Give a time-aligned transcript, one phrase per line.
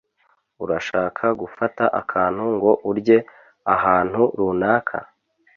[0.63, 3.17] Urashaka gufata akantu ngo urye
[3.75, 4.97] ahantu runaka?